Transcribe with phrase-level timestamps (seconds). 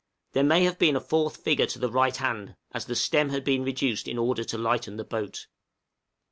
[0.31, 3.43] There may have been a fourth figure to the right hand, as the stem had
[3.43, 5.45] been reduced in order to lighten the boat.